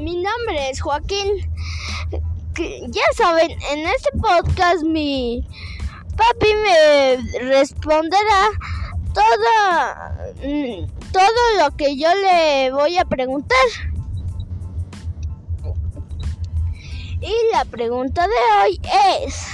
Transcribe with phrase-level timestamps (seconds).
[0.00, 1.28] mi nombre es Joaquín.
[2.88, 5.46] Ya saben, en este podcast mi
[6.16, 7.16] papi me
[7.48, 8.48] responderá
[9.14, 13.58] todo, mm, todo lo que yo le voy a preguntar.
[17.20, 18.80] Y la pregunta de hoy
[19.22, 19.46] es,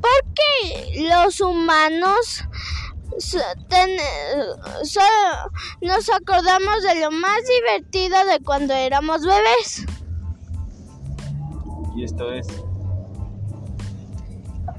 [0.00, 2.44] ¿por qué los humanos
[5.82, 9.84] nos acordamos de lo más divertido de cuando éramos bebés?
[11.96, 12.46] Y esto es...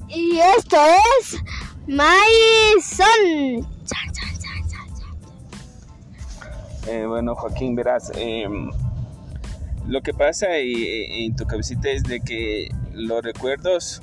[0.08, 0.78] Y esto
[1.20, 1.38] es
[1.88, 3.68] Maizón.
[6.88, 8.72] Eh, bueno, Joaquín, verás, em,
[9.88, 14.02] lo que pasa en tu cabecita es de que los recuerdos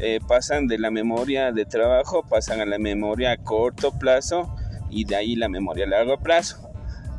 [0.00, 4.54] eh, pasan de la memoria de trabajo, pasan a la memoria a corto plazo
[4.90, 6.68] y de ahí la memoria a largo plazo.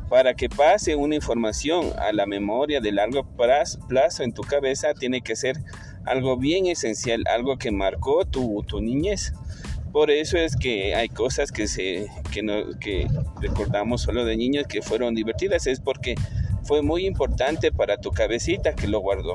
[0.08, 5.22] Para que pase una información a la memoria de largo plazo en tu cabeza, tiene
[5.22, 5.56] que ser
[6.04, 9.32] algo bien esencial, algo que marcó tu, tu niñez.
[9.92, 13.06] Por eso es que hay cosas que, se, que, no, que
[13.40, 16.16] recordamos solo de niños que fueron divertidas, es porque
[16.64, 19.34] fue muy importante para tu cabecita que lo guardó.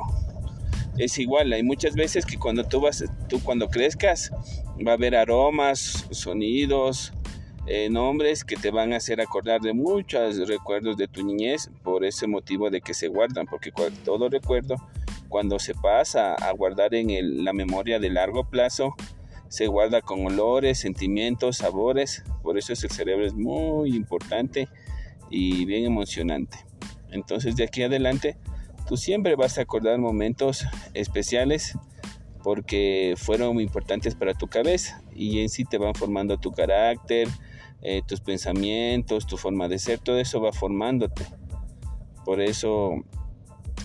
[1.00, 4.31] Es igual, hay muchas veces que cuando tú vas, tú cuando crezcas,
[4.86, 7.14] va a haber aromas, sonidos,
[7.67, 12.03] eh, nombres que te van a hacer acordar de muchos recuerdos de tu niñez por
[12.03, 13.72] ese motivo de que se guardan, porque
[14.03, 14.75] todo recuerdo,
[15.30, 18.94] cuando se pasa a guardar en la memoria de largo plazo,
[19.47, 24.67] se guarda con olores, sentimientos, sabores, por eso es el cerebro es muy importante
[25.30, 26.58] y bien emocionante.
[27.09, 28.36] Entonces de aquí adelante
[28.89, 31.77] tú siempre vas a acordar momentos especiales
[32.41, 37.27] porque fueron muy importantes para tu cabeza y en sí te van formando tu carácter,
[37.83, 41.23] eh, tus pensamientos, tu forma de ser, todo eso va formándote.
[42.25, 42.95] Por eso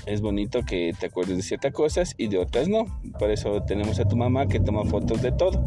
[0.06, 2.87] es bonito que te acuerdes de ciertas cosas y de otras no.
[3.19, 5.62] Por eso tenemos a tu mamá que toma fotos de todo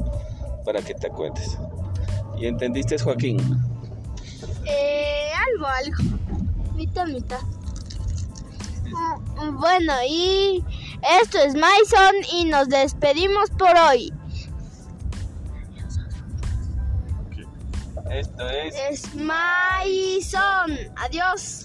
[0.65, 1.59] para que te acuerdes.
[2.39, 3.37] ¿Y entendiste, Joaquín?
[4.65, 6.25] Eh, algo, algo.
[6.75, 7.41] Mitad, mitad.
[9.53, 10.63] Bueno, y
[11.21, 14.13] esto es Maison y nos despedimos por hoy.
[18.09, 18.75] Esto es...
[18.89, 20.77] Es Maison.
[20.95, 21.63] Adiós.